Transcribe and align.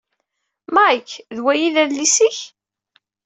Mayk, 0.75 1.09
D 1.35 1.37
wayyi 1.43 1.63
i 1.71 1.73
d 1.75 1.77
adlis-ik? 1.83 2.37